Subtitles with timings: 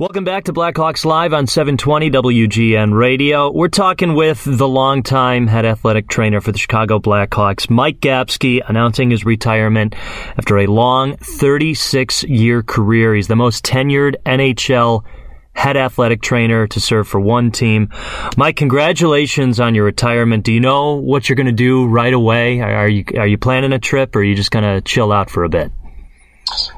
[0.00, 3.50] Welcome back to Blackhawks Live on 720 WGN Radio.
[3.50, 9.10] We're talking with the longtime head athletic trainer for the Chicago Blackhawks, Mike Gapski, announcing
[9.10, 9.94] his retirement
[10.38, 13.14] after a long 36 year career.
[13.14, 15.04] He's the most tenured NHL
[15.52, 17.90] head athletic trainer to serve for one team.
[18.38, 20.44] Mike, congratulations on your retirement.
[20.44, 22.62] Do you know what you're going to do right away?
[22.62, 25.28] Are you are you planning a trip, or are you just going to chill out
[25.28, 25.70] for a bit?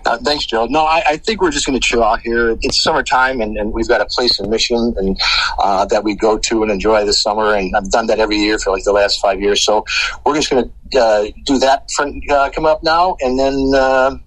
[0.05, 0.66] Uh, thanks, Joe.
[0.66, 2.56] No, I, I think we're just going to chill out here.
[2.62, 5.20] It's summertime, and, and, we've got a place in Michigan and
[5.59, 7.55] uh, that we go to and enjoy this summer.
[7.55, 9.65] And I've done that every year for like the last five years.
[9.65, 9.84] So
[10.27, 13.73] we're just going to uh, do that for, uh, come up now, and then.
[13.74, 14.19] Uh,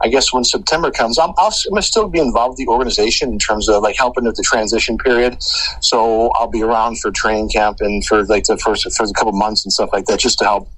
[0.00, 3.38] I guess when September comes, I'm, I'll, I'm still be involved with the organization in
[3.38, 5.42] terms of like helping with the transition period.
[5.80, 9.32] So I'll be around for training camp and for like the first for a couple
[9.32, 10.68] months and stuff like that, just to help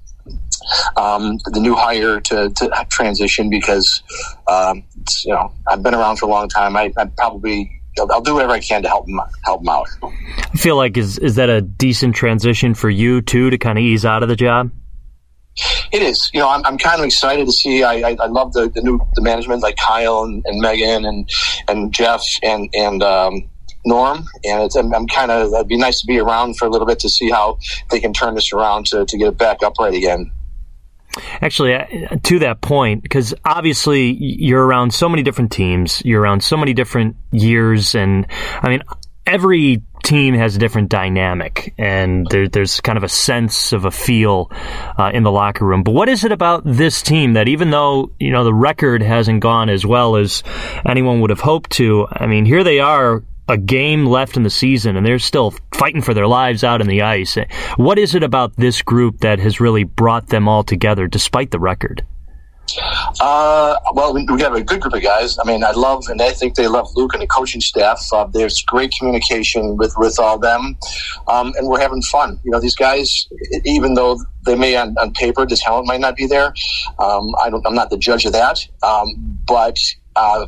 [0.95, 4.01] um, the new hire to, to transition because
[4.47, 4.83] um,
[5.23, 6.75] you know I've been around for a long time.
[6.75, 9.87] I, I probably I'll, do whatever I can to help them help them out.
[10.03, 13.83] I feel like is is that a decent transition for you too to kind of
[13.83, 14.71] ease out of the job?
[15.91, 16.29] It is.
[16.33, 17.83] You know, I'm, I'm kind of excited to see.
[17.83, 21.29] I, I, I love the, the new the management like Kyle and, and Megan and
[21.67, 23.49] and Jeff and and um,
[23.85, 26.69] Norm, and it's, I'm, I'm kind of it'd be nice to be around for a
[26.69, 27.57] little bit to see how
[27.89, 30.31] they can turn this around to, to get it back upright again.
[31.41, 36.43] Actually, uh, to that point, because obviously you're around so many different teams, you're around
[36.43, 38.27] so many different years, and
[38.61, 38.81] I mean,
[39.25, 43.91] every team has a different dynamic, and there, there's kind of a sense of a
[43.91, 44.49] feel
[44.97, 45.83] uh, in the locker room.
[45.83, 49.41] But what is it about this team that, even though you know the record hasn't
[49.41, 50.43] gone as well as
[50.85, 54.49] anyone would have hoped to, I mean, here they are a game left in the
[54.49, 57.37] season and they're still fighting for their lives out in the ice.
[57.77, 61.59] What is it about this group that has really brought them all together despite the
[61.59, 62.05] record?
[63.21, 65.37] Uh, well, we, we, have a good group of guys.
[65.39, 68.05] I mean, I love, and I think they love Luke and the coaching staff.
[68.11, 70.77] Uh, there's great communication with, with all them,
[71.27, 72.39] um, and we're having fun.
[72.43, 73.27] You know, these guys,
[73.63, 76.53] even though they may on, on paper, the talent might not be there.
[76.99, 79.77] Um, I don't, I'm not the judge of that, um, but
[80.17, 80.45] uh,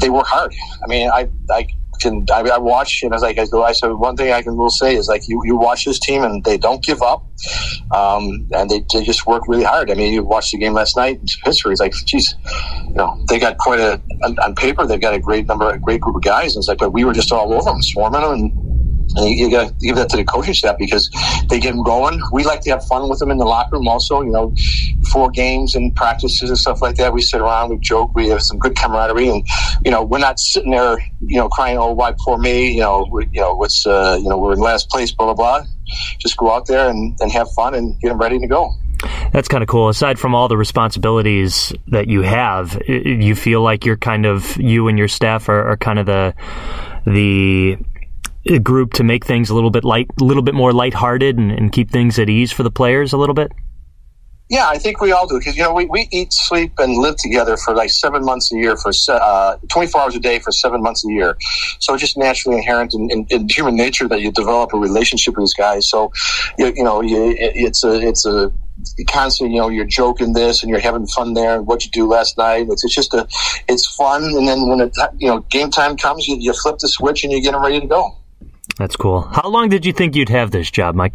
[0.00, 0.52] they work hard.
[0.82, 1.68] I mean, I, I
[2.00, 4.56] can I, I watch and as like I go, I said one thing I can
[4.56, 7.26] will say is like you, you watch this team and they don't give up,
[7.94, 9.90] um, and they, they just work really hard.
[9.90, 11.78] I mean, you watched the game last night in Pittsburgh.
[11.78, 12.34] Like, geez,
[12.88, 15.78] you know, they got quite a on, on paper they've got a great number, a
[15.78, 16.54] great group of guys.
[16.54, 18.73] And it's like, but we were just all over them, swarming them, and
[19.16, 21.10] and you, you got to give that to the coaching staff because
[21.48, 22.20] they get them going.
[22.32, 24.22] We like to have fun with them in the locker room also.
[24.22, 24.54] You know,
[25.00, 28.42] before games and practices and stuff like that, we sit around, we joke, we have
[28.42, 29.46] some good camaraderie, and
[29.84, 33.20] you know, we're not sitting there, you know, crying, "Oh, why poor me?" You know,
[33.32, 35.66] you know, what's, uh, you know, we're in last place, blah blah blah.
[36.18, 38.72] Just go out there and, and have fun and get them ready to go.
[39.32, 39.88] That's kind of cool.
[39.88, 44.88] Aside from all the responsibilities that you have, you feel like you're kind of you
[44.88, 46.34] and your staff are, are kind of the
[47.06, 47.76] the
[48.62, 51.72] group to make things a little bit light, a little bit more lighthearted, and, and
[51.72, 53.52] keep things at ease for the players a little bit?
[54.50, 57.16] Yeah, I think we all do because you know we, we eat, sleep, and live
[57.16, 60.52] together for like seven months a year for uh, twenty four hours a day for
[60.52, 61.38] seven months a year.
[61.78, 65.34] So it's just naturally inherent in, in, in, human nature that you develop a relationship
[65.34, 65.88] with these guys.
[65.88, 66.12] So
[66.58, 68.52] you, you know you, it's a it's a
[69.08, 72.06] constantly, you know, you're joking this and you're having fun there and what you do
[72.06, 72.66] last night.
[72.68, 73.26] It's, it's just a,
[73.68, 74.24] it's fun.
[74.24, 77.32] And then when it, you know, game time comes, you, you flip the switch and
[77.32, 78.16] you get them ready to go.
[78.78, 79.22] That's cool.
[79.22, 81.14] How long did you think you'd have this job, Mike?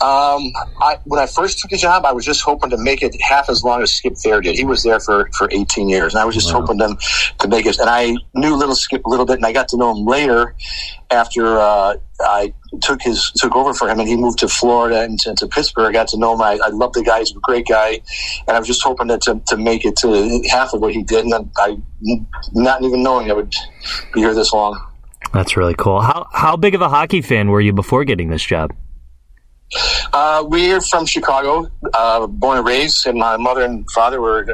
[0.00, 3.16] Um, I, when I first took the job, I was just hoping to make it
[3.20, 4.54] half as long as Skip Thayer did.
[4.54, 6.60] He was there for, for 18 years, and I was just wow.
[6.60, 6.96] hoping them
[7.40, 7.80] to make it.
[7.80, 10.54] And I knew little Skip a little bit, and I got to know him later
[11.10, 15.18] after uh, I took his took over for him, and he moved to Florida and,
[15.26, 15.88] and to Pittsburgh.
[15.88, 16.42] I got to know him.
[16.42, 18.00] I, I love the guy; he's a great guy,
[18.46, 21.02] and I was just hoping that to, to make it to half of what he
[21.02, 21.24] did.
[21.24, 21.76] And I,
[22.52, 23.52] not even knowing I would
[24.14, 24.80] be here this long.
[25.32, 26.00] That's really cool.
[26.00, 28.72] How how big of a hockey fan were you before getting this job?
[30.12, 34.46] Uh, we're from Chicago, uh, born and raised, and my mother and father were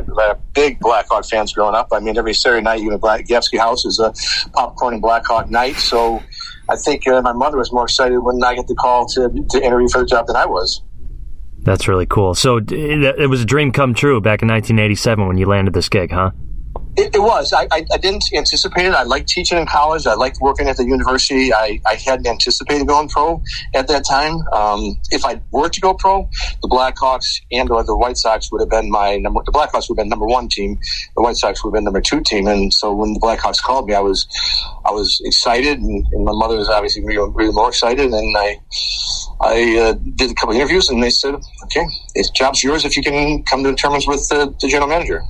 [0.53, 1.88] big Blackhawk fans growing up.
[1.93, 4.12] I mean, every Saturday night, you know, Black House is a
[4.53, 5.76] popcorn and Blackhawk night.
[5.76, 6.21] So
[6.69, 9.65] I think uh, my mother was more excited when I get the call to, to
[9.65, 10.82] interview for the job than I was.
[11.61, 12.35] That's really cool.
[12.35, 16.11] So it was a dream come true back in 1987 when you landed this gig,
[16.11, 16.32] huh?
[16.96, 17.52] It, it was.
[17.52, 18.94] I, I, I, didn't anticipate it.
[18.94, 20.06] I liked teaching in college.
[20.06, 21.52] I liked working at the university.
[21.52, 23.43] I, I hadn't anticipated going pro
[23.75, 24.37] at that time.
[24.52, 26.29] Um, if I were to go pro,
[26.62, 29.41] the Blackhawks and or the White Sox would have been my number.
[29.44, 30.79] The Blackhawks would have been number one team.
[31.17, 32.46] The White Sox would have been number two team.
[32.46, 34.29] And so when the Blackhawks called me, I was
[34.85, 38.12] I was excited, and, and my mother was obviously really, really more excited.
[38.12, 38.61] And I
[39.41, 43.02] I uh, did a couple interviews, and they said, "Okay, the job's yours if you
[43.02, 45.23] can come to terms with the, the general manager."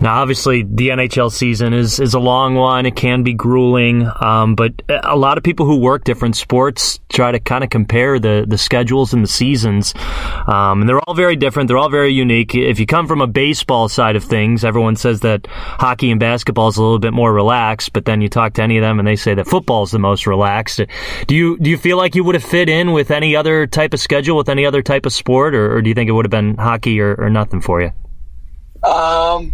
[0.00, 2.86] Now, obviously, the NHL season is, is a long one.
[2.86, 7.30] It can be grueling, um, but a lot of people who work different sports try
[7.30, 9.94] to kind of compare the, the schedules and the seasons.
[10.46, 11.68] Um, and they're all very different.
[11.68, 12.54] They're all very unique.
[12.54, 16.68] If you come from a baseball side of things, everyone says that hockey and basketball
[16.68, 19.06] is a little bit more relaxed, but then you talk to any of them and
[19.06, 20.80] they say that football is the most relaxed.
[21.26, 23.94] Do you, do you feel like you would have fit in with any other type
[23.94, 26.24] of schedule, with any other type of sport, or, or do you think it would
[26.24, 27.92] have been hockey or, or nothing for you?
[28.84, 29.52] Um,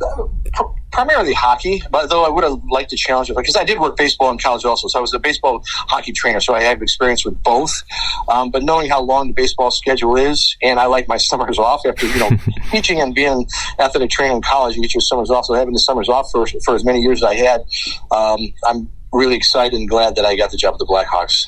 [0.91, 3.97] primarily hockey, but though I would have liked to challenge it because I did work
[3.97, 4.89] baseball in college also.
[4.89, 7.83] So I was a baseball hockey trainer, so I have experience with both.
[8.29, 11.83] Um, but knowing how long the baseball schedule is, and I like my summers off
[11.87, 12.31] after you know
[12.71, 13.47] teaching and being
[13.79, 15.45] athletic trainer in college, you get your summers off.
[15.45, 17.65] So having the summers off for for as many years as I had,
[18.11, 21.47] um, I'm really excited and glad that I got the job at the Blackhawks.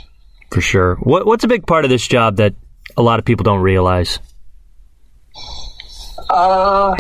[0.51, 0.97] For sure.
[0.97, 2.55] What, what's a big part of this job that
[2.97, 4.19] a lot of people don't realize?
[6.29, 6.97] Uh,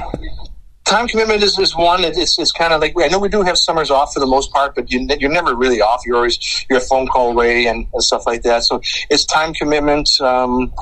[0.90, 2.04] time commitment is, is one.
[2.04, 4.52] It's, it's kind of like I know we do have summers off for the most
[4.52, 6.02] part, but you, you're never really off.
[6.04, 8.64] You're always you're a phone call away and, and stuff like that.
[8.64, 10.72] So it's time commitment, um,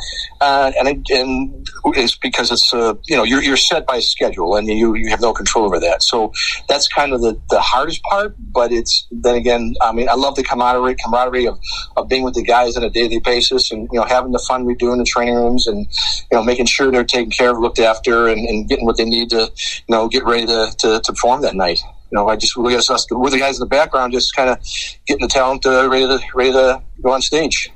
[0.41, 4.67] uh, and and it's because it's uh, you know you're, you're set by schedule and
[4.67, 6.03] you you have no control over that.
[6.03, 6.33] So
[6.69, 8.35] that's kind of the, the hardest part.
[8.39, 11.59] But it's then again, I mean, I love the camaraderie camaraderie of,
[11.97, 14.65] of being with the guys on a daily basis and you know having the fun
[14.65, 15.87] we do in the training rooms and
[16.31, 19.05] you know making sure they're taken care of, looked after, and, and getting what they
[19.05, 19.51] need to
[19.87, 21.81] you know know, get ready to, to, to perform that night.
[22.11, 24.49] You know, I just we us, us we're the guys in the background, just kind
[24.49, 24.59] of
[25.07, 27.71] getting the talent uh, ready to ready to go on stage.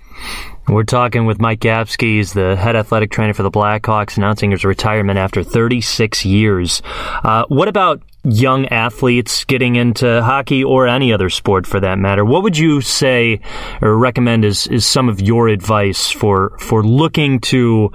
[0.72, 4.64] We're talking with Mike Gapski, he's the head athletic trainer for the Blackhawks, announcing his
[4.64, 6.80] retirement after 36 years.
[7.22, 12.24] Uh, what about young athletes getting into hockey or any other sport for that matter?
[12.24, 13.40] What would you say
[13.82, 17.90] or recommend is, is some of your advice for, for looking to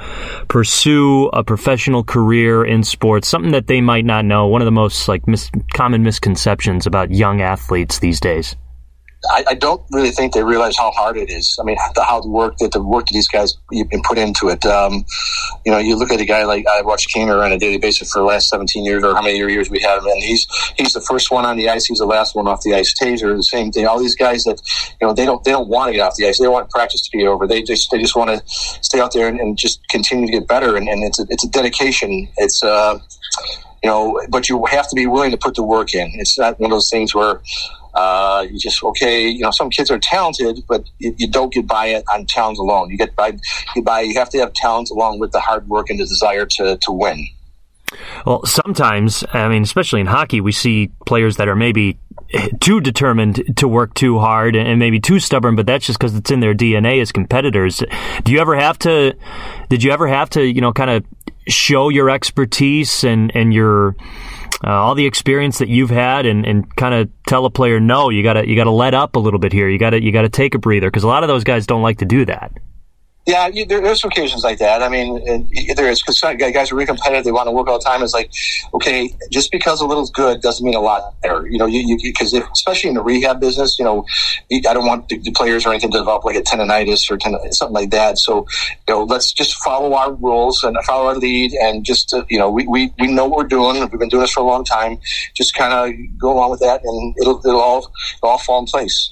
[0.47, 3.27] pursue a professional career in sports?
[3.27, 4.45] Something that they might not know.
[4.45, 8.56] One of the most like mis- common misconceptions about young athletes these days.
[9.25, 11.58] I, I, don't really think they realize how hard it is.
[11.60, 14.50] I mean, the, how the work that the work that these guys have put into
[14.50, 14.64] it.
[14.66, 15.06] Um,
[15.66, 18.12] you know, you look at a guy like I watch Kaner on a daily basis
[18.12, 20.48] for the last 17 years or how many years we him, and he's
[20.78, 21.86] he's the first one on the ice.
[21.86, 22.94] He's the last one off the ice.
[22.94, 23.88] Tazer, the same thing.
[23.88, 24.62] All these guys that
[25.02, 26.40] you know they don't they don't want to get off the ice.
[26.40, 27.48] They want practice to be over.
[27.48, 30.48] They just they just want to stay out there and, and just continue to get
[30.48, 30.78] better.
[30.78, 32.30] And, and it's a, it's a dedication.
[32.38, 33.00] It's uh,
[33.88, 36.12] you know, but you have to be willing to put the work in.
[36.16, 37.42] It's not one of those things where
[37.94, 39.30] uh, you just okay.
[39.30, 42.57] You know, some kids are talented, but you, you, don't get by it on talent
[42.57, 42.89] alone.
[42.89, 43.38] You get by
[43.78, 46.45] you by you have to have talent along with the hard work and the desire
[46.45, 47.30] to to win.
[48.25, 51.98] Well, sometimes, I mean, especially in hockey, we see players that are maybe
[52.60, 56.30] too determined to work too hard and maybe too stubborn, but that's just because it's
[56.30, 57.81] in their DNA as competitors.
[58.25, 59.16] Do you ever have to?
[59.69, 61.06] Did you ever have to, you know, kind of
[61.48, 63.96] show your expertise and and your
[64.64, 68.10] uh, all the experience that you've had and, and kind of tell a player no
[68.10, 69.70] you gotta you gotta let up a little bit here.
[69.70, 70.88] You gotta you gotta take a breather.
[70.88, 72.52] Because a lot of those guys don't like to do that
[73.27, 74.81] yeah, there, there's occasions like that.
[74.81, 77.25] I mean, there is because guys are really competitive.
[77.25, 78.01] They want to work all the time.
[78.01, 78.31] It's like,
[78.74, 81.46] okay, just because a little's good doesn't mean a lot there.
[81.46, 84.05] You know, you because especially in the rehab business, you know,
[84.50, 87.51] I don't want the, the, players or anything to develop like a tendonitis or tendon,
[87.51, 88.17] something like that.
[88.17, 88.48] So,
[88.88, 92.50] you know, let's just follow our rules and follow our lead and just, you know,
[92.50, 93.81] we, we, we know what we're doing.
[93.81, 95.00] We've been doing this for a long time.
[95.36, 97.91] Just kind of go along with that and it'll, it'll all,
[98.24, 99.12] it'll all fall in place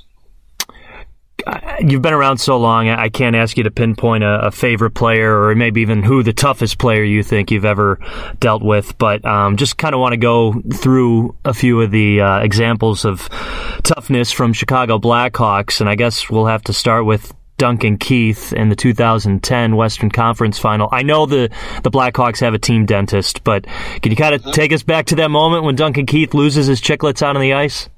[1.80, 5.44] you've been around so long, I can't ask you to pinpoint a, a, favorite player
[5.44, 8.00] or maybe even who the toughest player you think you've ever
[8.40, 12.22] dealt with, but um, just kind of want to go through a few of the
[12.22, 13.30] uh, examples of
[13.84, 18.70] toughness from Chicago Blackhawks, and I guess we'll have to start with Duncan Keith in
[18.70, 20.90] the 2010 Western Conference Final.
[20.92, 21.50] I know the
[21.84, 23.66] the Blackhawks have a team dentist, but
[24.02, 24.52] can you kind of mm-hmm.
[24.52, 27.54] take us back to that moment when Duncan Keith loses his chiclets out on the
[27.54, 27.90] ice?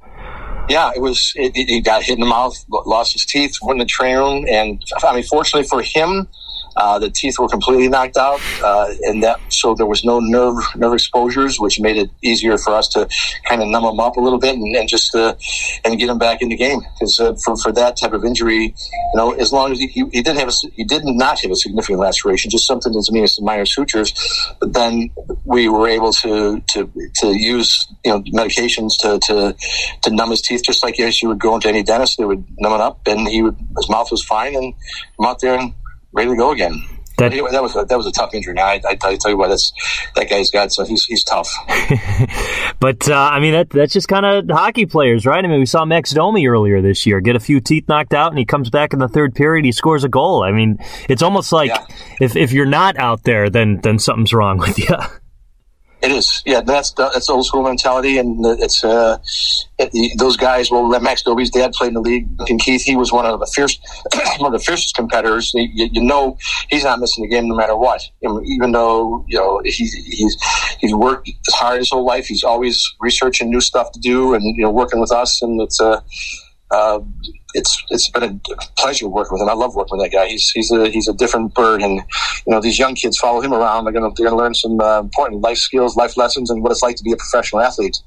[0.69, 1.33] Yeah, it was.
[1.35, 4.45] It, he got hit in the mouth, lost his teeth, went in the training room,
[4.49, 6.27] and I mean, fortunately for him,
[6.77, 10.55] Uh, the teeth were completely knocked out, uh, and that so there was no nerve
[10.75, 13.07] nerve exposures, which made it easier for us to
[13.45, 15.33] kind of numb him up a little bit and, and just uh,
[15.83, 16.81] and get him back in the game.
[16.93, 20.03] Because uh, for for that type of injury, you know, as long as he, he,
[20.11, 23.27] he did have a, he did not have a significant laceration, just something that's mean
[23.27, 24.13] some minor sutures,
[24.59, 25.09] but then
[25.45, 29.55] we were able to to to use you know medications to to
[30.01, 32.45] to numb his teeth just like yes you would go into any dentist they would
[32.59, 34.73] numb it up and he would his mouth was fine and
[35.17, 35.73] come out there and
[36.17, 36.83] ready to go again.
[37.17, 38.53] That, anyway, that was a, that was a tough injury.
[38.53, 39.71] Now I, I, tell you what, that's
[40.13, 41.51] that guy's got so he's he's tough.
[42.79, 45.43] but uh, I mean that that's just kind of hockey players, right?
[45.43, 48.31] I mean we saw Max Domi earlier this year get a few teeth knocked out,
[48.31, 50.43] and he comes back in the third period, he scores a goal.
[50.43, 50.77] I mean
[51.09, 51.87] it's almost like yeah.
[52.21, 54.95] if if you're not out there, then then something's wrong with you.
[55.99, 56.61] It is, yeah.
[56.61, 59.17] That's that's old school mentality, and it's uh,
[59.79, 60.69] it, those guys.
[60.69, 62.83] Well, Max Domi's dad played in the league, and Keith.
[62.83, 63.79] He was one of the fierce,
[64.37, 65.51] one of the fiercest competitors.
[65.55, 66.37] You, you, know,
[66.69, 68.03] he's not missing a game no matter what.
[68.21, 70.37] Even though you know he's he's
[70.79, 72.27] he's worked as hard his whole life.
[72.27, 75.41] He's always researching new stuff to do, and you know, working with us.
[75.41, 76.01] And it's uh,
[76.71, 76.99] uh,
[77.53, 79.49] it's it's been a pleasure working with him.
[79.49, 80.27] I love working with that guy.
[80.27, 83.53] He's he's a he's a different bird, and you know these young kids follow him
[83.53, 83.85] around.
[83.85, 86.83] They're gonna they're gonna learn some uh, important life skills, life lessons, and what it's
[86.83, 87.97] like to be a professional athlete.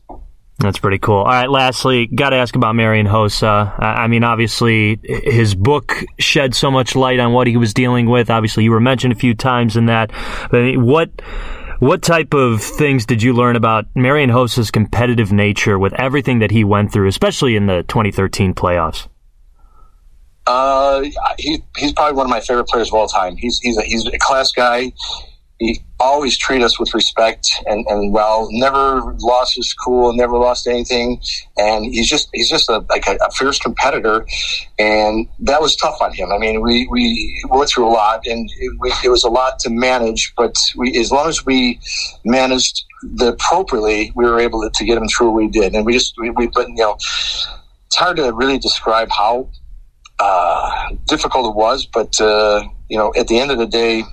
[0.60, 1.16] That's pretty cool.
[1.16, 3.74] All right, lastly, got to ask about Marian Hossa.
[3.78, 8.28] I mean, obviously, his book shed so much light on what he was dealing with.
[8.28, 10.10] Obviously, you were mentioned a few times in that.
[10.50, 11.10] But what
[11.80, 16.50] what type of things did you learn about Marian Hossa's competitive nature with everything that
[16.50, 19.08] he went through, especially in the 2013 playoffs?
[20.46, 21.02] Uh,
[21.38, 23.36] he, he's probably one of my favorite players of all time.
[23.36, 24.92] He's he's a, he's a class guy.
[25.60, 28.48] He always treated us with respect and, and well.
[28.50, 30.14] Never lost his cool.
[30.14, 31.20] Never lost anything.
[31.58, 34.26] And he's just he's just a like a, a fierce competitor,
[34.78, 36.32] and that was tough on him.
[36.32, 39.58] I mean, we we went through a lot, and it, we, it was a lot
[39.60, 40.32] to manage.
[40.34, 41.78] But we, as long as we
[42.24, 45.74] managed the appropriately, we were able to, to get him through what we did.
[45.74, 49.50] And we just we, we but you know, it's hard to really describe how
[50.18, 54.04] uh, difficult it was, but uh, you know, at the end of the day,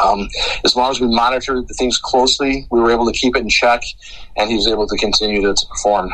[0.00, 0.28] um,
[0.64, 3.48] as long as we monitored the things closely, we were able to keep it in
[3.48, 3.82] check,
[4.36, 6.10] and he was able to continue to, to perform.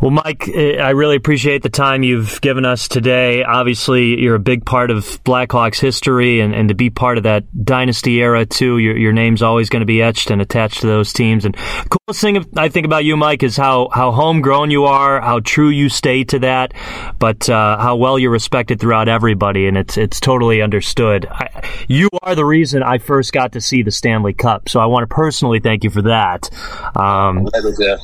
[0.00, 3.42] Well, Mike, eh, I really appreciate the time you've given us today.
[3.42, 7.44] Obviously, you're a big part of Blackhawks history, and, and to be part of that
[7.64, 11.12] dynasty era, too, your, your name's always going to be etched and attached to those
[11.12, 11.44] teams.
[11.44, 15.40] And coolest thing I think about you, Mike, is how, how homegrown you are, how
[15.40, 16.74] true you stay to that,
[17.18, 21.26] but uh, how well you're respected throughout everybody, and it's, it's totally understood.
[21.28, 24.86] I, you are the reason I first got to see the Stanley Cup, so I
[24.86, 26.48] want to personally thank you for that.
[26.94, 27.48] Um,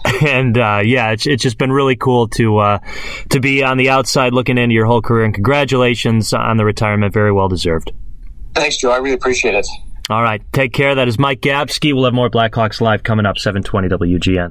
[0.26, 2.78] and uh, yeah, it's, it's just been really cool to uh,
[3.30, 5.24] to be on the outside looking into your whole career.
[5.24, 7.12] And congratulations on the retirement.
[7.12, 7.92] Very well deserved.
[8.54, 8.90] Thanks, Joe.
[8.90, 9.66] I really appreciate it.
[10.10, 10.42] All right.
[10.52, 10.94] Take care.
[10.94, 11.94] That is Mike Gapski.
[11.94, 14.42] We'll have more Blackhawks Live coming up, 720 WGN.